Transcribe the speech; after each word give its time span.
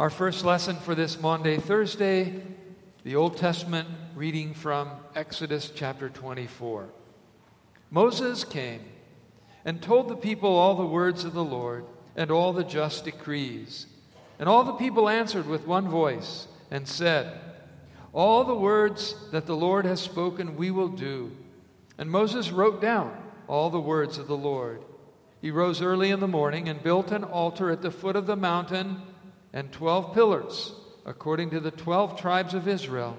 Our 0.00 0.08
first 0.08 0.46
lesson 0.46 0.76
for 0.76 0.94
this 0.94 1.20
Maundy, 1.20 1.58
Thursday, 1.58 2.40
the 3.04 3.16
Old 3.16 3.36
Testament 3.36 3.86
reading 4.14 4.54
from 4.54 4.92
Exodus 5.14 5.70
chapter 5.74 6.08
24. 6.08 6.88
Moses 7.90 8.42
came 8.42 8.80
and 9.62 9.82
told 9.82 10.08
the 10.08 10.16
people 10.16 10.48
all 10.48 10.74
the 10.74 10.86
words 10.86 11.24
of 11.24 11.34
the 11.34 11.44
Lord 11.44 11.84
and 12.16 12.30
all 12.30 12.54
the 12.54 12.64
just 12.64 13.04
decrees. 13.04 13.88
And 14.38 14.48
all 14.48 14.64
the 14.64 14.72
people 14.72 15.06
answered 15.06 15.44
with 15.44 15.66
one 15.66 15.86
voice 15.86 16.48
and 16.70 16.88
said, 16.88 17.38
All 18.14 18.42
the 18.44 18.54
words 18.54 19.14
that 19.32 19.44
the 19.44 19.54
Lord 19.54 19.84
has 19.84 20.00
spoken 20.00 20.56
we 20.56 20.70
will 20.70 20.88
do. 20.88 21.30
And 21.98 22.10
Moses 22.10 22.50
wrote 22.50 22.80
down 22.80 23.22
all 23.46 23.68
the 23.68 23.78
words 23.78 24.16
of 24.16 24.28
the 24.28 24.34
Lord. 24.34 24.82
He 25.42 25.50
rose 25.50 25.82
early 25.82 26.10
in 26.10 26.20
the 26.20 26.26
morning 26.26 26.70
and 26.70 26.82
built 26.82 27.12
an 27.12 27.22
altar 27.22 27.70
at 27.70 27.82
the 27.82 27.90
foot 27.90 28.16
of 28.16 28.24
the 28.24 28.34
mountain 28.34 29.02
and 29.52 29.72
twelve 29.72 30.14
pillars, 30.14 30.72
according 31.04 31.50
to 31.50 31.60
the 31.60 31.70
twelve 31.70 32.20
tribes 32.20 32.54
of 32.54 32.68
Israel. 32.68 33.16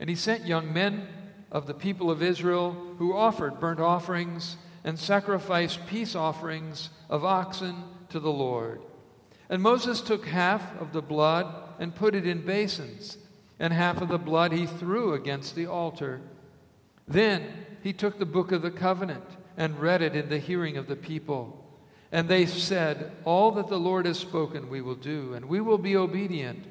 And 0.00 0.10
he 0.10 0.16
sent 0.16 0.46
young 0.46 0.72
men 0.72 1.06
of 1.52 1.66
the 1.66 1.74
people 1.74 2.10
of 2.10 2.22
Israel 2.22 2.72
who 2.98 3.16
offered 3.16 3.60
burnt 3.60 3.80
offerings 3.80 4.56
and 4.82 4.98
sacrificed 4.98 5.86
peace 5.86 6.14
offerings 6.14 6.90
of 7.08 7.24
oxen 7.24 7.84
to 8.08 8.20
the 8.20 8.32
Lord. 8.32 8.82
And 9.48 9.62
Moses 9.62 10.00
took 10.00 10.26
half 10.26 10.80
of 10.80 10.92
the 10.92 11.02
blood 11.02 11.46
and 11.78 11.94
put 11.94 12.14
it 12.14 12.26
in 12.26 12.44
basins, 12.44 13.18
and 13.58 13.72
half 13.72 14.00
of 14.02 14.08
the 14.08 14.18
blood 14.18 14.52
he 14.52 14.66
threw 14.66 15.14
against 15.14 15.54
the 15.54 15.66
altar. 15.66 16.20
Then 17.06 17.46
he 17.82 17.92
took 17.92 18.18
the 18.18 18.26
book 18.26 18.52
of 18.52 18.62
the 18.62 18.70
covenant 18.70 19.24
and 19.56 19.78
read 19.78 20.02
it 20.02 20.16
in 20.16 20.28
the 20.28 20.38
hearing 20.38 20.76
of 20.76 20.86
the 20.86 20.96
people. 20.96 21.63
And 22.14 22.28
they 22.28 22.46
said, 22.46 23.10
All 23.24 23.50
that 23.50 23.66
the 23.66 23.76
Lord 23.76 24.06
has 24.06 24.20
spoken 24.20 24.70
we 24.70 24.80
will 24.80 24.94
do, 24.94 25.34
and 25.34 25.46
we 25.46 25.60
will 25.60 25.78
be 25.78 25.96
obedient. 25.96 26.64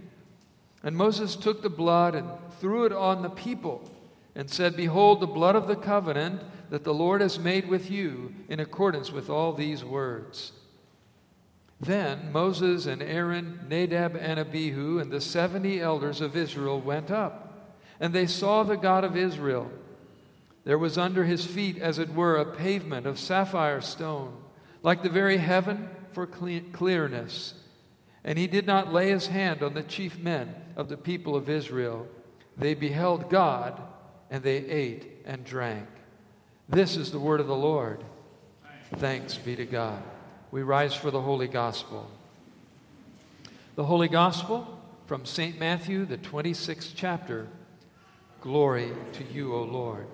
And 0.82 0.96
Moses 0.96 1.36
took 1.36 1.62
the 1.62 1.70
blood 1.70 2.16
and 2.16 2.30
threw 2.62 2.86
it 2.86 2.94
on 2.94 3.22
the 3.22 3.30
people, 3.30 3.92
and 4.36 4.50
said, 4.50 4.78
Behold, 4.78 5.20
the 5.20 5.28
blood 5.28 5.58
of 5.58 5.68
the 5.68 5.76
covenant 5.76 6.42
that 6.70 6.86
the 6.86 6.94
Lord 6.94 7.20
has 7.20 7.38
made 7.38 7.68
with 7.68 7.92
you 7.92 8.34
in 8.48 8.62
accordance 8.62 9.12
with 9.12 9.30
all 9.30 9.52
these 9.52 9.84
words. 9.84 10.54
Then 11.78 12.32
Moses 12.32 12.86
and 12.86 13.04
Aaron, 13.04 13.66
Nadab 13.68 14.16
and 14.16 14.40
Abihu, 14.40 15.00
and 15.00 15.12
the 15.12 15.20
seventy 15.20 15.82
elders 15.82 16.22
of 16.22 16.38
Israel 16.38 16.80
went 16.80 17.12
up, 17.12 17.76
and 18.00 18.14
they 18.14 18.28
saw 18.28 18.64
the 18.64 18.78
God 18.78 19.04
of 19.04 19.18
Israel. 19.18 19.70
There 20.64 20.78
was 20.78 20.98
under 20.98 21.26
his 21.26 21.46
feet, 21.46 21.78
as 21.80 22.00
it 22.00 22.14
were, 22.14 22.38
a 22.38 22.46
pavement 22.46 23.06
of 23.06 23.20
sapphire 23.20 23.82
stone, 23.82 24.38
like 24.84 25.02
the 25.02 25.10
very 25.10 25.38
heaven 25.38 25.90
for 26.12 26.28
clearness. 26.28 27.56
And 28.24 28.38
he 28.38 28.48
did 28.48 28.68
not 28.68 28.94
lay 28.94 29.10
his 29.10 29.28
hand 29.28 29.64
on 29.64 29.74
the 29.74 29.84
chief 29.84 30.20
men 30.20 30.54
of 30.76 30.90
the 30.90 30.98
people 30.98 31.36
of 31.36 31.50
Israel. 31.50 32.08
They 32.58 32.74
beheld 32.74 33.30
God, 33.30 33.82
and 34.30 34.44
they 34.44 34.58
ate 34.58 35.24
and 35.26 35.44
drank. 35.44 35.88
This 36.70 36.96
is 36.96 37.12
the 37.12 37.20
word 37.20 37.40
of 37.40 37.48
the 37.48 37.56
Lord. 37.56 38.04
Thanks 38.98 39.36
be 39.38 39.56
to 39.56 39.66
God. 39.66 40.04
We 40.52 40.62
rise 40.62 40.94
for 40.94 41.12
the 41.12 41.22
Holy 41.22 41.48
Gospel. 41.48 42.10
The 43.76 43.86
Holy 43.86 44.08
Gospel 44.08 44.80
from 45.08 45.26
St. 45.26 45.60
Matthew, 45.60 46.06
the 46.06 46.18
26th 46.18 46.92
chapter. 46.96 47.48
Glory 48.40 48.92
to 49.14 49.24
you, 49.24 49.54
O 49.54 49.64
Lord. 49.64 50.06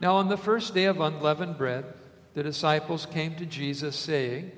Now, 0.00 0.16
on 0.16 0.28
the 0.28 0.36
first 0.36 0.74
day 0.74 0.84
of 0.84 1.00
unleavened 1.00 1.56
bread, 1.56 1.84
the 2.34 2.42
disciples 2.42 3.06
came 3.06 3.34
to 3.36 3.46
Jesus, 3.46 3.96
saying, 3.96 4.52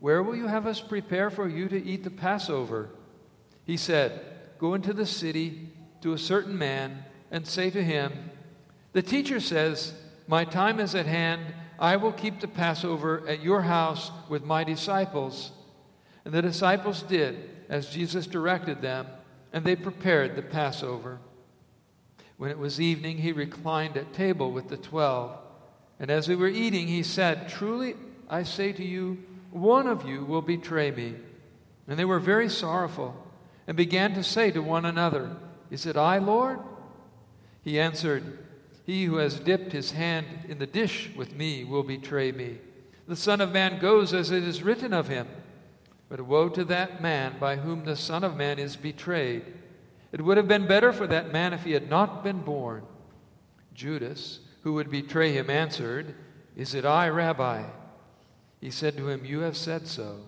Where 0.00 0.22
will 0.22 0.36
you 0.36 0.46
have 0.46 0.66
us 0.66 0.80
prepare 0.80 1.30
for 1.30 1.48
you 1.48 1.68
to 1.68 1.84
eat 1.84 2.04
the 2.04 2.10
Passover? 2.10 2.90
He 3.64 3.76
said, 3.76 4.20
Go 4.58 4.74
into 4.74 4.92
the 4.92 5.06
city 5.06 5.68
to 6.02 6.12
a 6.12 6.18
certain 6.18 6.56
man 6.56 7.04
and 7.30 7.46
say 7.46 7.70
to 7.70 7.82
him, 7.82 8.30
The 8.92 9.02
teacher 9.02 9.40
says, 9.40 9.92
My 10.28 10.44
time 10.44 10.80
is 10.80 10.94
at 10.94 11.06
hand. 11.06 11.42
I 11.78 11.96
will 11.96 12.12
keep 12.12 12.40
the 12.40 12.48
Passover 12.48 13.26
at 13.28 13.42
your 13.42 13.62
house 13.62 14.10
with 14.28 14.44
my 14.44 14.64
disciples. 14.64 15.50
And 16.24 16.32
the 16.32 16.42
disciples 16.42 17.02
did 17.02 17.50
as 17.68 17.90
Jesus 17.90 18.26
directed 18.26 18.80
them, 18.80 19.06
and 19.52 19.64
they 19.64 19.76
prepared 19.76 20.36
the 20.36 20.42
Passover. 20.42 21.18
When 22.36 22.50
it 22.50 22.58
was 22.58 22.80
evening, 22.80 23.18
he 23.18 23.32
reclined 23.32 23.96
at 23.96 24.12
table 24.12 24.52
with 24.52 24.68
the 24.68 24.76
twelve. 24.76 25.38
And 25.98 26.10
as 26.10 26.26
they 26.26 26.36
were 26.36 26.48
eating, 26.48 26.88
he 26.88 27.02
said, 27.02 27.48
Truly, 27.48 27.94
I 28.28 28.42
say 28.42 28.72
to 28.72 28.84
you, 28.84 29.18
one 29.50 29.86
of 29.86 30.06
you 30.06 30.24
will 30.24 30.42
betray 30.42 30.90
me. 30.90 31.14
And 31.88 31.98
they 31.98 32.04
were 32.04 32.18
very 32.18 32.48
sorrowful 32.48 33.16
and 33.66 33.76
began 33.76 34.14
to 34.14 34.22
say 34.22 34.50
to 34.50 34.60
one 34.60 34.84
another, 34.84 35.36
Is 35.70 35.86
it 35.86 35.96
I, 35.96 36.18
Lord? 36.18 36.58
He 37.62 37.80
answered, 37.80 38.38
He 38.84 39.04
who 39.04 39.16
has 39.16 39.40
dipped 39.40 39.72
his 39.72 39.92
hand 39.92 40.26
in 40.48 40.58
the 40.58 40.66
dish 40.66 41.10
with 41.16 41.34
me 41.34 41.64
will 41.64 41.82
betray 41.82 42.32
me. 42.32 42.58
The 43.08 43.16
Son 43.16 43.40
of 43.40 43.52
Man 43.52 43.78
goes 43.80 44.12
as 44.12 44.30
it 44.30 44.42
is 44.42 44.62
written 44.62 44.92
of 44.92 45.08
him. 45.08 45.28
But 46.08 46.20
woe 46.20 46.48
to 46.50 46.64
that 46.66 47.02
man 47.02 47.36
by 47.40 47.56
whom 47.56 47.84
the 47.84 47.96
Son 47.96 48.22
of 48.22 48.36
Man 48.36 48.58
is 48.58 48.76
betrayed. 48.76 49.44
It 50.12 50.20
would 50.20 50.36
have 50.36 50.48
been 50.48 50.66
better 50.66 50.92
for 50.92 51.06
that 51.06 51.32
man 51.32 51.52
if 51.52 51.64
he 51.64 51.72
had 51.72 51.90
not 51.90 52.22
been 52.22 52.40
born. 52.40 52.84
Judas, 53.74 54.40
who 54.66 54.72
would 54.72 54.90
betray 54.90 55.30
him, 55.30 55.48
answered, 55.48 56.12
Is 56.56 56.74
it 56.74 56.84
I, 56.84 57.08
Rabbi? 57.08 57.62
He 58.60 58.72
said 58.72 58.96
to 58.96 59.08
him, 59.08 59.24
You 59.24 59.42
have 59.42 59.56
said 59.56 59.86
so. 59.86 60.22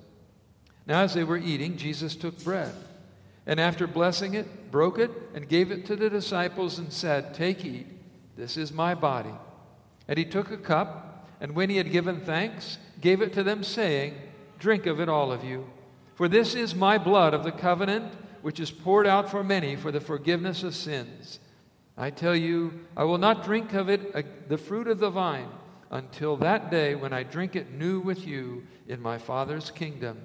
Now, 0.87 1.01
as 1.01 1.15
they 1.15 1.25
were 1.25 1.37
eating, 1.37 1.77
Jesus 1.77 2.15
took 2.15 2.45
bread, 2.45 2.73
and 3.49 3.59
after 3.59 3.89
blessing 3.89 4.35
it, 4.35 4.71
broke 4.71 4.97
it, 5.01 5.11
and 5.35 5.49
gave 5.49 5.73
it 5.73 5.85
to 5.87 5.97
the 5.97 6.09
disciples, 6.09 6.79
and 6.79 6.93
said, 6.93 7.35
Take, 7.35 7.65
eat, 7.65 7.89
this 8.37 8.57
is 8.57 8.73
my 8.73 8.95
body. 8.95 9.35
And 10.07 10.17
he 10.17 10.25
took 10.25 10.53
a 10.53 10.57
cup, 10.57 11.29
and 11.41 11.57
when 11.57 11.69
he 11.69 11.77
had 11.77 11.91
given 11.91 12.21
thanks, 12.21 12.79
gave 13.01 13.21
it 13.21 13.33
to 13.33 13.43
them, 13.43 13.65
saying, 13.65 14.15
Drink 14.61 14.87
of 14.87 15.01
it, 15.01 15.09
all 15.09 15.33
of 15.33 15.43
you, 15.43 15.69
for 16.15 16.29
this 16.29 16.55
is 16.55 16.77
my 16.77 16.97
blood 16.97 17.35
of 17.35 17.43
the 17.43 17.51
covenant 17.51 18.13
which 18.43 18.61
is 18.61 18.71
poured 18.71 19.09
out 19.09 19.33
for 19.33 19.43
many 19.43 19.75
for 19.75 19.91
the 19.91 20.01
forgiveness 20.01 20.63
of 20.63 20.77
sins. 20.77 21.41
I 22.01 22.11
tell 22.11 22.37
you, 22.37 22.87
I 22.97 23.03
will 23.03 23.19
not 23.19 23.45
drink 23.45 23.75
of 23.75 23.89
it, 23.89 24.15
uh, 24.15 24.23
the 24.47 24.57
fruit 24.57 24.87
of 24.87 25.01
the 25.01 25.11
vine, 25.11 25.49
until 25.91 26.37
that 26.37 26.71
day 26.71 26.95
when 26.95 27.13
I 27.13 27.25
drink 27.25 27.57
it 27.57 27.73
new 27.73 27.99
with 27.99 28.25
you 28.25 28.65
in 28.87 29.03
my 29.03 29.19
Father's 29.19 29.73
kingdom. 29.73 30.21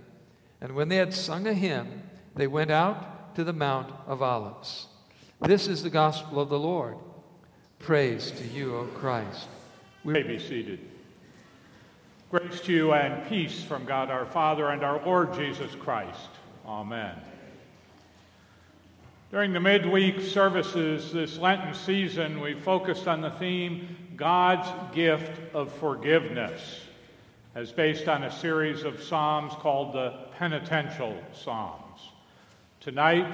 And 0.62 0.76
when 0.76 0.88
they 0.88 0.98
had 0.98 1.16
sung 1.16 1.48
a 1.48 1.54
hymn, 1.54 2.04
they 2.36 2.46
went 2.46 2.70
out 2.70 3.36
to 3.36 3.44
the 3.44 3.54
Mount 3.54 3.92
of 4.06 4.22
Olives. 4.22 4.86
This 5.42 5.68
is 5.68 5.82
the 5.82 5.90
gospel 5.90 6.40
of 6.40 6.50
the 6.50 6.60
Lord. 6.60 6.96
Praise 7.80 8.30
to 8.32 8.48
you, 8.48 8.76
O 8.76 8.84
Christ. 8.86 9.48
We 10.04 10.14
may 10.14 10.24
be 10.24 10.38
seated. 10.38 10.80
Grace 12.30 12.62
to 12.62 12.72
you 12.72 12.94
and 12.94 13.28
peace 13.28 13.64
from 13.64 13.86
God 13.86 14.12
our 14.12 14.26
Father 14.26 14.70
and 14.70 14.84
our 14.84 15.04
Lord 15.06 15.34
Jesus 15.34 15.74
Christ. 15.76 16.30
Amen. 16.66 17.16
During 19.34 19.52
the 19.52 19.60
midweek 19.60 20.22
services 20.22 21.12
this 21.12 21.40
Lenten 21.40 21.74
season, 21.74 22.40
we 22.40 22.54
focused 22.54 23.08
on 23.08 23.22
the 23.22 23.32
theme 23.32 23.98
God's 24.16 24.70
gift 24.94 25.42
of 25.56 25.72
forgiveness, 25.72 26.82
as 27.56 27.72
based 27.72 28.08
on 28.08 28.26
a 28.26 28.32
series 28.32 28.84
of 28.84 29.02
Psalms 29.02 29.54
called 29.54 29.92
the 29.96 30.28
Penitential 30.38 31.18
Psalms. 31.34 32.12
Tonight, 32.80 33.26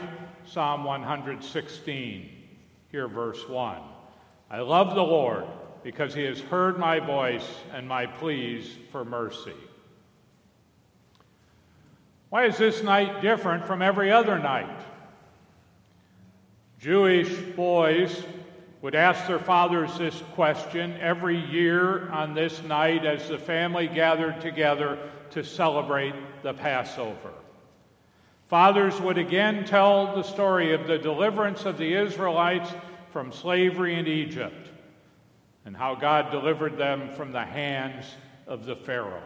Psalm 0.46 0.86
116. 0.86 2.30
Hear 2.94 3.10
verse 3.10 3.50
1. 3.50 3.82
I 4.50 4.62
love 4.62 4.96
the 4.96 5.04
Lord 5.04 5.48
because 5.84 6.14
he 6.14 6.24
has 6.24 6.40
heard 6.40 6.80
my 6.80 7.02
voice 7.02 7.46
and 7.74 7.86
my 7.86 8.06
pleas 8.06 8.78
for 8.94 9.04
mercy. 9.04 9.52
Why 12.30 12.46
is 12.46 12.58
this 12.58 12.84
night 12.84 13.22
different 13.22 13.68
from 13.68 13.82
every 13.82 14.14
other 14.14 14.40
night? 14.40 14.80
Jewish 16.80 17.30
boys 17.58 18.24
would 18.82 18.96
ask 18.96 19.28
their 19.28 19.38
fathers 19.38 19.98
this 19.98 20.24
question 20.34 20.96
every 21.02 21.38
year 21.38 22.10
on 22.10 22.34
this 22.34 22.64
night 22.64 23.06
as 23.06 23.28
the 23.28 23.38
family 23.38 23.88
gathered 23.88 24.40
together 24.40 24.98
to 25.32 25.44
celebrate 25.44 26.16
the 26.42 26.54
Passover. 26.54 27.34
Fathers 28.48 29.00
would 29.02 29.18
again 29.18 29.66
tell 29.66 30.16
the 30.16 30.24
story 30.24 30.74
of 30.74 30.88
the 30.88 30.98
deliverance 30.98 31.66
of 31.66 31.78
the 31.78 31.94
Israelites 31.94 32.72
from 33.12 33.34
slavery 33.34 33.96
in 33.96 34.08
Egypt 34.08 34.70
and 35.66 35.76
how 35.76 35.96
God 35.96 36.32
delivered 36.32 36.78
them 36.78 37.10
from 37.10 37.34
the 37.34 37.44
hands 37.44 38.06
of 38.48 38.64
the 38.64 38.78
Pharaoh. 38.78 39.22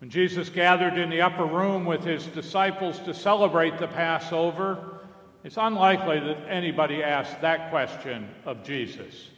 When 0.00 0.10
Jesus 0.10 0.48
gathered 0.48 0.98
in 0.98 1.08
the 1.08 1.22
upper 1.22 1.46
room 1.46 1.84
with 1.84 2.02
his 2.02 2.26
disciples 2.26 2.98
to 3.00 3.14
celebrate 3.14 3.78
the 3.78 3.86
Passover, 3.86 5.02
it's 5.44 5.58
unlikely 5.58 6.20
that 6.20 6.48
anybody 6.48 7.02
asked 7.02 7.42
that 7.42 7.70
question 7.70 8.28
of 8.46 8.64
Jesus. 8.64 9.28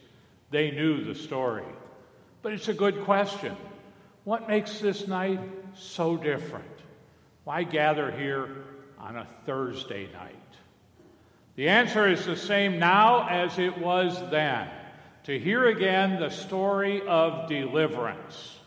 They 0.49 0.71
knew 0.71 1.03
the 1.03 1.13
story. 1.13 1.65
But 2.41 2.53
it's 2.53 2.69
a 2.69 2.73
good 2.73 3.03
question. 3.03 3.55
What 4.23 4.47
makes 4.47 4.79
this 4.79 5.07
night 5.07 5.41
so 5.75 6.15
different? 6.15 6.65
Why 7.43 7.63
gather 7.63 8.09
here 8.11 8.49
on 8.97 9.17
a 9.17 9.27
Thursday 9.45 10.09
night? 10.13 10.35
The 11.55 11.69
answer 11.69 12.07
is 12.07 12.25
the 12.25 12.35
same 12.35 12.79
now 12.79 13.27
as 13.27 13.59
it 13.59 13.77
was 13.77 14.17
then 14.29 14.69
to 15.23 15.37
hear 15.37 15.67
again 15.67 16.21
the 16.21 16.29
story 16.29 17.01
of 17.05 17.49
deliverance. 17.49 18.57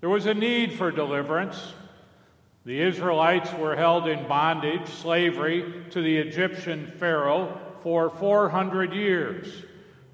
There 0.00 0.10
was 0.10 0.26
a 0.26 0.34
need 0.34 0.72
for 0.72 0.90
deliverance. 0.90 1.74
The 2.64 2.80
Israelites 2.80 3.52
were 3.54 3.74
held 3.74 4.06
in 4.06 4.28
bondage, 4.28 4.88
slavery, 4.88 5.84
to 5.90 6.00
the 6.00 6.16
Egyptian 6.18 6.92
Pharaoh 6.98 7.60
for 7.82 8.08
400 8.08 8.92
years. 8.92 9.64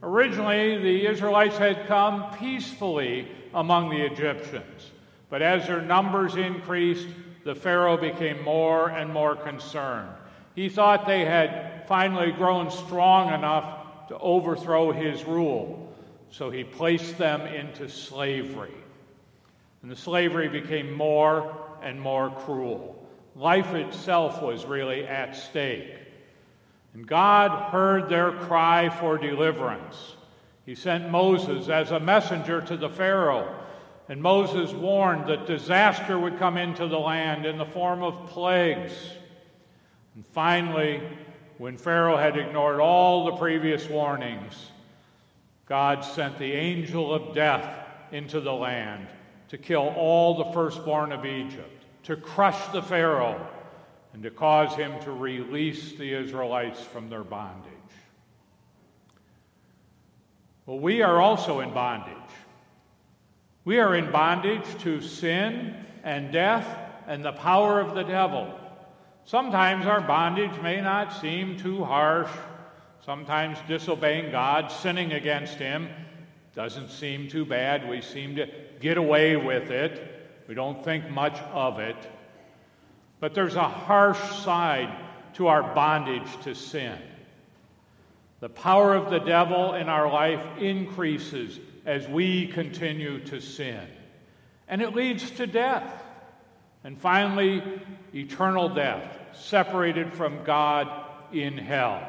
Originally, 0.03 0.79
the 0.79 1.07
Israelites 1.07 1.59
had 1.59 1.87
come 1.87 2.35
peacefully 2.39 3.29
among 3.53 3.91
the 3.91 4.01
Egyptians, 4.01 4.91
but 5.29 5.43
as 5.43 5.67
their 5.67 5.83
numbers 5.83 6.37
increased, 6.37 7.09
the 7.45 7.55
Pharaoh 7.55 7.99
became 7.99 8.43
more 8.43 8.89
and 8.89 9.13
more 9.13 9.37
concerned. 9.37 10.09
He 10.55 10.71
thought 10.71 11.07
they 11.07 11.27
had 11.27 11.87
finally 11.87 12.33
grown 12.33 12.71
strong 12.71 13.33
enough 13.33 14.09
to 14.09 14.19
overthrow 14.19 14.91
his 14.91 15.25
rule, 15.25 15.93
so 16.31 16.51
he 16.51 16.65
placed 16.65 17.19
them 17.19 17.43
into 17.43 17.91
slavery. 17.91 18.75
And 19.83 19.91
the 19.91 19.97
slavery 19.97 20.49
became 20.49 20.93
more 20.93 21.68
and 21.83 22.01
more 22.01 22.31
cruel. 22.31 23.07
Life 23.35 23.75
itself 23.75 24.43
was 24.43 24.67
really 24.67 25.07
at 25.07 25.37
stake. 25.37 25.95
And 26.95 27.07
God 27.07 27.71
heard 27.71 28.09
their 28.09 28.33
cry 28.33 28.89
for 28.89 29.19
deliverance. 29.19 30.17
He 30.67 30.75
sent 30.75 31.11
Moses 31.11 31.69
as 31.69 31.91
a 31.91 32.01
messenger 32.01 32.61
to 32.63 32.77
the 32.77 32.89
Pharaoh. 32.89 33.55
And 34.09 34.23
Moses 34.23 34.73
warned 34.73 35.29
that 35.29 35.47
disaster 35.47 36.19
would 36.19 36.39
come 36.39 36.57
into 36.57 36.89
the 36.89 36.99
land 36.99 37.47
in 37.47 37.59
the 37.59 37.67
form 37.67 38.03
of 38.03 38.27
plagues. 38.29 38.93
And 40.15 40.27
finally, 40.27 41.01
when 41.59 41.77
Pharaoh 41.77 42.17
had 42.17 42.37
ignored 42.37 42.81
all 42.81 43.27
the 43.27 43.37
previous 43.37 43.89
warnings, 43.89 44.73
God 45.67 46.05
sent 46.05 46.39
the 46.39 46.53
angel 46.53 47.13
of 47.13 47.35
death 47.35 47.87
into 48.11 48.41
the 48.41 48.53
land 48.53 49.07
to 49.49 49.59
kill 49.59 49.89
all 49.97 50.37
the 50.37 50.53
firstborn 50.53 51.13
of 51.13 51.25
Egypt, 51.25 51.85
to 52.05 52.17
crush 52.17 52.67
the 52.69 52.83
Pharaoh 52.83 53.47
and 54.13 54.23
to 54.23 54.31
cause 54.31 54.75
him 54.75 54.99
to 55.01 55.13
release 55.13 55.93
the 55.93 56.13
Israelites 56.15 56.81
from 56.81 57.09
their 57.09 57.25
bondage. 57.25 57.73
Well, 60.67 60.79
we 60.79 61.03
are 61.03 61.21
also 61.21 61.61
in 61.61 61.73
bondage. 61.73 62.15
We 63.65 63.79
are 63.79 63.95
in 63.95 64.11
bondage 64.11 64.67
to 64.81 65.01
sin 65.01 65.75
and 66.05 66.33
death 66.33 66.67
and 67.07 67.25
the 67.25 67.33
power 67.33 67.81
of 67.81 67.95
the 67.95 68.03
devil. 68.03 68.53
Sometimes 69.25 69.87
our 69.87 70.01
bondage 70.01 70.61
may 70.63 70.81
not 70.81 71.13
seem 71.21 71.59
too 71.59 71.85
harsh. 71.85 72.31
Sometimes 73.05 73.59
disobeying 73.67 74.31
God, 74.31 74.71
sinning 74.71 75.13
against 75.13 75.55
Him, 75.55 75.89
doesn't 76.55 76.91
seem 76.91 77.29
too 77.29 77.45
bad. 77.45 77.89
We 77.89 78.01
seem 78.03 78.37
to 78.37 78.47
get 78.81 78.97
away 78.97 79.37
with 79.37 79.71
it. 79.71 80.45
We 80.49 80.55
don't 80.55 80.83
think 80.85 81.11
much 81.11 81.39
of 81.53 81.79
it. 81.79 81.97
But 83.21 83.35
there's 83.35 83.57
a 83.57 83.69
harsh 83.69 84.21
side 84.43 84.95
to 85.35 85.49
our 85.49 85.75
bondage 85.75 86.29
to 86.45 86.55
sin. 86.55 86.99
The 88.41 88.49
power 88.49 88.95
of 88.95 89.11
the 89.11 89.19
devil 89.19 89.75
in 89.75 89.89
our 89.89 90.11
life 90.11 90.45
increases 90.59 91.59
as 91.85 92.07
we 92.07 92.47
continue 92.47 93.21
to 93.27 93.41
sin. 93.41 93.81
And 94.69 94.81
it 94.81 94.95
leads 94.95 95.31
to 95.33 95.47
death. 95.47 95.91
And 96.85 96.99
finally, 96.99 97.63
eternal 98.15 98.69
death, 98.69 99.19
separated 99.33 100.13
from 100.13 100.45
God 100.45 100.89
in 101.33 101.59
hell. 101.59 102.09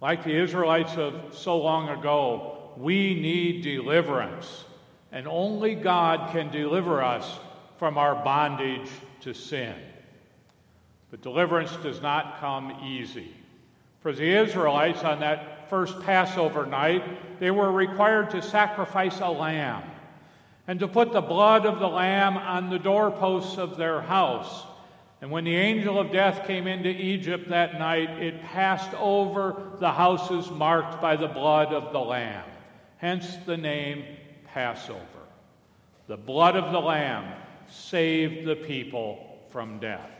Like 0.00 0.24
the 0.24 0.40
Israelites 0.40 0.96
of 0.96 1.36
so 1.36 1.58
long 1.58 1.90
ago, 1.90 2.72
we 2.78 3.14
need 3.14 3.62
deliverance. 3.62 4.64
And 5.12 5.26
only 5.26 5.74
God 5.74 6.32
can 6.32 6.50
deliver 6.50 7.02
us 7.02 7.38
from 7.78 7.98
our 7.98 8.14
bondage 8.14 8.88
to 9.22 9.34
sin. 9.34 9.74
But 11.10 11.22
deliverance 11.22 11.74
does 11.82 12.00
not 12.00 12.40
come 12.40 12.84
easy. 12.84 13.34
For 14.00 14.12
the 14.12 14.36
Israelites 14.38 15.02
on 15.02 15.20
that 15.20 15.68
first 15.68 16.00
Passover 16.00 16.66
night, 16.66 17.40
they 17.40 17.50
were 17.50 17.70
required 17.70 18.30
to 18.30 18.42
sacrifice 18.42 19.20
a 19.20 19.30
lamb 19.30 19.82
and 20.66 20.78
to 20.80 20.88
put 20.88 21.12
the 21.12 21.20
blood 21.20 21.66
of 21.66 21.80
the 21.80 21.88
lamb 21.88 22.36
on 22.36 22.70
the 22.70 22.78
doorposts 22.78 23.58
of 23.58 23.76
their 23.76 24.00
house. 24.00 24.64
And 25.20 25.30
when 25.30 25.44
the 25.44 25.56
angel 25.56 25.98
of 25.98 26.12
death 26.12 26.46
came 26.46 26.66
into 26.66 26.88
Egypt 26.88 27.48
that 27.48 27.78
night, 27.78 28.08
it 28.22 28.40
passed 28.42 28.94
over 28.94 29.62
the 29.80 29.90
houses 29.90 30.50
marked 30.50 31.00
by 31.02 31.16
the 31.16 31.28
blood 31.28 31.72
of 31.72 31.92
the 31.92 31.98
lamb. 31.98 32.44
Hence 32.98 33.36
the 33.46 33.56
name 33.56 34.04
Passover. 34.52 35.00
The 36.06 36.16
blood 36.16 36.56
of 36.56 36.72
the 36.72 36.80
lamb 36.80 37.32
saved 37.70 38.46
the 38.46 38.56
people 38.56 39.38
from 39.50 39.78
death. 39.78 40.10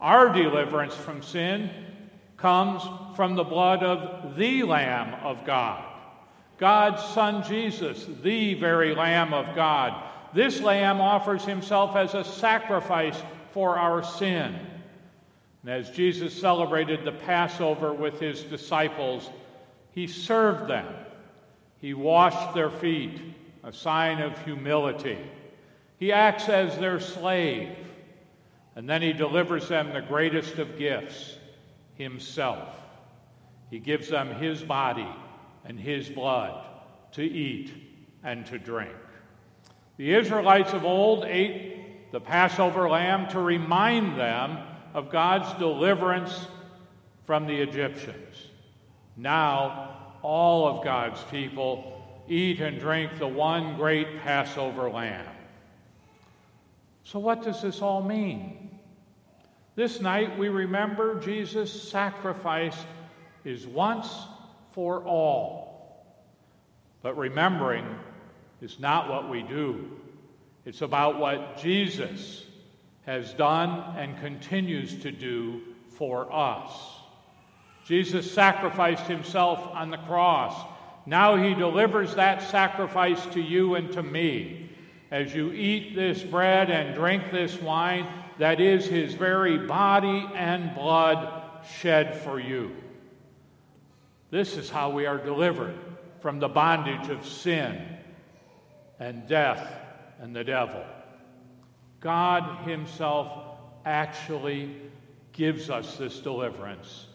Our 0.00 0.32
deliverance 0.32 0.94
from 0.94 1.22
sin 1.22 1.70
comes 2.36 2.82
from 3.16 3.34
the 3.34 3.44
blood 3.44 3.82
of 3.82 4.36
the 4.36 4.62
Lamb 4.62 5.14
of 5.24 5.44
God, 5.44 5.84
God's 6.58 7.02
Son 7.02 7.42
Jesus, 7.42 8.06
the 8.22 8.54
very 8.54 8.94
Lamb 8.94 9.34
of 9.34 9.56
God. 9.56 10.04
This 10.34 10.60
Lamb 10.60 11.00
offers 11.00 11.44
himself 11.44 11.96
as 11.96 12.14
a 12.14 12.22
sacrifice 12.22 13.20
for 13.52 13.76
our 13.76 14.04
sin. 14.04 14.54
And 15.62 15.70
as 15.70 15.90
Jesus 15.90 16.38
celebrated 16.38 17.04
the 17.04 17.12
Passover 17.12 17.92
with 17.92 18.20
his 18.20 18.42
disciples, 18.42 19.30
he 19.90 20.06
served 20.06 20.70
them. 20.70 20.86
He 21.80 21.94
washed 21.94 22.54
their 22.54 22.70
feet, 22.70 23.20
a 23.62 23.72
sign 23.72 24.20
of 24.20 24.38
humility. 24.44 25.18
He 25.98 26.12
acts 26.12 26.48
as 26.48 26.78
their 26.78 27.00
slave, 27.00 27.76
and 28.74 28.88
then 28.88 29.02
he 29.02 29.12
delivers 29.12 29.68
them 29.68 29.92
the 29.92 30.00
greatest 30.00 30.58
of 30.58 30.78
gifts 30.78 31.36
himself. 31.94 32.68
He 33.70 33.78
gives 33.78 34.08
them 34.08 34.34
his 34.34 34.62
body 34.62 35.08
and 35.64 35.78
his 35.78 36.08
blood 36.08 36.64
to 37.12 37.22
eat 37.22 37.72
and 38.22 38.46
to 38.46 38.58
drink. 38.58 38.94
The 39.96 40.14
Israelites 40.14 40.72
of 40.72 40.84
old 40.84 41.24
ate 41.24 42.12
the 42.12 42.20
Passover 42.20 42.88
lamb 42.88 43.28
to 43.28 43.40
remind 43.40 44.18
them 44.18 44.58
of 44.94 45.10
God's 45.10 45.52
deliverance 45.58 46.46
from 47.26 47.46
the 47.46 47.60
Egyptians. 47.60 48.46
Now, 49.16 50.07
all 50.22 50.66
of 50.68 50.84
God's 50.84 51.22
people 51.24 52.02
eat 52.28 52.60
and 52.60 52.78
drink 52.78 53.18
the 53.18 53.28
one 53.28 53.76
great 53.76 54.20
Passover 54.20 54.90
lamb. 54.90 55.26
So, 57.04 57.18
what 57.18 57.42
does 57.42 57.62
this 57.62 57.80
all 57.80 58.02
mean? 58.02 58.70
This 59.74 60.00
night 60.00 60.38
we 60.38 60.48
remember 60.48 61.20
Jesus' 61.20 61.88
sacrifice 61.90 62.76
is 63.44 63.66
once 63.66 64.12
for 64.72 65.02
all. 65.04 66.04
But 67.00 67.16
remembering 67.16 67.86
is 68.60 68.80
not 68.80 69.08
what 69.08 69.30
we 69.30 69.42
do, 69.42 69.90
it's 70.64 70.82
about 70.82 71.18
what 71.18 71.58
Jesus 71.58 72.44
has 73.06 73.32
done 73.32 73.96
and 73.96 74.18
continues 74.20 75.00
to 75.02 75.10
do 75.10 75.62
for 75.96 76.30
us. 76.30 76.97
Jesus 77.88 78.30
sacrificed 78.30 79.06
himself 79.06 79.66
on 79.72 79.90
the 79.90 79.96
cross. 79.96 80.54
Now 81.06 81.36
he 81.36 81.54
delivers 81.54 82.16
that 82.16 82.42
sacrifice 82.42 83.24
to 83.28 83.40
you 83.40 83.76
and 83.76 83.90
to 83.92 84.02
me 84.02 84.68
as 85.10 85.34
you 85.34 85.52
eat 85.52 85.96
this 85.96 86.22
bread 86.22 86.70
and 86.70 86.94
drink 86.94 87.30
this 87.32 87.58
wine, 87.62 88.06
that 88.36 88.60
is 88.60 88.84
his 88.84 89.14
very 89.14 89.56
body 89.56 90.28
and 90.34 90.74
blood 90.74 91.64
shed 91.80 92.14
for 92.20 92.38
you. 92.38 92.76
This 94.30 94.58
is 94.58 94.68
how 94.68 94.90
we 94.90 95.06
are 95.06 95.16
delivered 95.16 95.78
from 96.20 96.40
the 96.40 96.48
bondage 96.48 97.08
of 97.08 97.24
sin 97.24 97.82
and 99.00 99.26
death 99.26 99.66
and 100.20 100.36
the 100.36 100.44
devil. 100.44 100.84
God 102.00 102.68
Himself 102.68 103.32
actually 103.86 104.76
gives 105.32 105.70
us 105.70 105.96
this 105.96 106.20
deliverance 106.20 107.06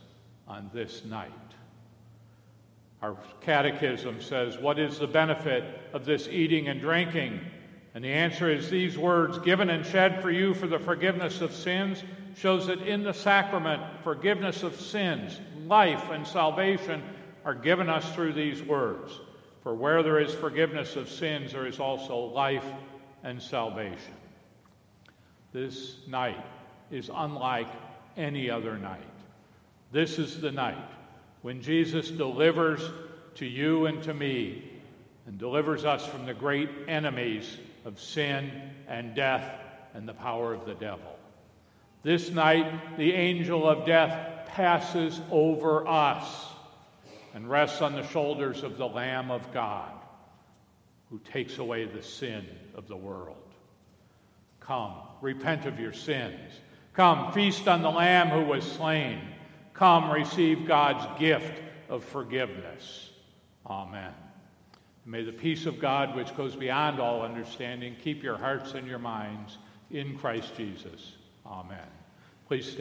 on 0.48 0.70
this 0.74 1.04
night. 1.06 1.32
Our 3.02 3.18
catechism 3.42 4.22
says, 4.22 4.58
What 4.58 4.80
is 4.80 5.00
the 5.00 5.08
benefit 5.08 5.64
of 5.94 6.06
this 6.06 6.28
eating 6.28 6.68
and 6.68 6.80
drinking? 6.80 7.40
And 7.96 8.04
the 8.04 8.10
answer 8.10 8.50
is 8.50 8.70
these 8.70 8.98
words 8.98 9.38
given 9.40 9.70
and 9.70 9.86
shed 9.86 10.22
for 10.22 10.32
you 10.32 10.54
for 10.54 10.68
the 10.68 10.80
forgiveness 10.80 11.42
of 11.42 11.54
sins 11.54 12.04
shows 12.36 12.68
that 12.68 12.82
in 12.82 13.04
the 13.04 13.14
sacrament, 13.14 13.82
forgiveness 14.04 14.64
of 14.64 14.80
sins, 14.80 15.40
life, 15.66 16.10
and 16.10 16.26
salvation 16.26 17.04
are 17.46 17.54
given 17.54 17.90
us 17.90 18.12
through 18.14 18.34
these 18.34 18.64
words. 18.64 19.20
For 19.62 19.76
where 19.76 20.02
there 20.02 20.20
is 20.20 20.34
forgiveness 20.34 20.96
of 20.96 21.10
sins, 21.10 21.52
there 21.52 21.68
is 21.68 21.80
also 21.80 22.16
life 22.18 22.66
and 23.24 23.42
salvation. 23.42 24.16
This 25.52 25.98
night, 26.08 26.44
is 26.94 27.10
unlike 27.14 27.68
any 28.16 28.50
other 28.50 28.78
night. 28.78 29.13
This 29.94 30.18
is 30.18 30.42
the 30.42 30.52
night 30.52 30.90
when 31.44 31.62
Jesus 31.62 32.10
delivers 32.10 32.82
to 33.36 33.46
you 33.46 33.86
and 33.86 34.02
to 34.02 34.14
me 34.16 34.72
and 35.28 35.38
delivers 35.38 35.86
us 35.86 36.04
from 36.04 36.26
the 36.26 36.34
great 36.34 36.68
enemies 36.88 37.60
of 37.86 38.02
sin 38.02 38.52
and 38.88 39.14
death 39.14 39.54
and 39.94 40.10
the 40.10 40.14
power 40.16 40.52
of 40.52 40.66
the 40.66 40.74
devil. 40.74 41.16
This 42.02 42.32
night, 42.32 42.98
the 42.98 43.14
angel 43.14 43.70
of 43.70 43.86
death 43.86 44.48
passes 44.48 45.22
over 45.30 45.88
us 45.88 46.26
and 47.36 47.48
rests 47.48 47.84
on 47.84 47.94
the 47.94 48.08
shoulders 48.08 48.64
of 48.64 48.80
the 48.80 48.88
Lamb 48.88 49.30
of 49.30 49.54
God 49.54 49.92
who 51.12 51.20
takes 51.20 51.60
away 51.60 51.86
the 51.86 52.02
sin 52.02 52.48
of 52.74 52.88
the 52.88 52.98
world. 52.98 53.38
Come, 54.60 54.94
repent 55.22 55.68
of 55.68 55.80
your 55.80 55.94
sins. 55.94 56.52
Come, 56.94 57.32
feast 57.32 57.68
on 57.68 57.84
the 57.84 57.92
Lamb 57.92 58.30
who 58.30 58.50
was 58.50 58.64
slain. 58.64 59.20
Come, 59.74 60.12
receive 60.12 60.68
God's 60.68 61.20
gift 61.20 61.62
of 61.90 62.04
forgiveness. 62.04 63.10
Amen. 63.66 64.14
May 65.06 65.24
the 65.24 65.34
peace 65.34 65.66
of 65.66 65.80
God, 65.80 66.16
which 66.16 66.36
goes 66.38 66.56
beyond 66.56 67.00
all 67.00 67.24
understanding, 67.24 67.96
keep 68.02 68.24
your 68.24 68.38
hearts 68.38 68.74
and 68.74 68.88
your 68.88 69.00
minds 69.00 69.58
in 69.92 70.18
Christ 70.18 70.56
Jesus. 70.56 71.14
Amen. 71.46 71.88
Please 72.48 72.66
stand. 72.66 72.72